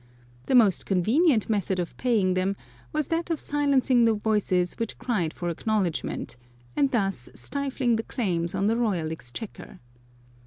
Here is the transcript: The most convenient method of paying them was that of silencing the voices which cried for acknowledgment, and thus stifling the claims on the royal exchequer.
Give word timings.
The 0.47 0.55
most 0.55 0.87
convenient 0.87 1.47
method 1.47 1.77
of 1.77 1.95
paying 1.95 2.33
them 2.33 2.55
was 2.91 3.09
that 3.09 3.29
of 3.29 3.39
silencing 3.39 4.05
the 4.05 4.15
voices 4.15 4.73
which 4.79 4.97
cried 4.97 5.31
for 5.31 5.47
acknowledgment, 5.47 6.37
and 6.75 6.89
thus 6.89 7.29
stifling 7.35 7.97
the 7.97 8.01
claims 8.09 8.55
on 8.55 8.65
the 8.65 8.77
royal 8.77 9.11
exchequer. 9.11 9.79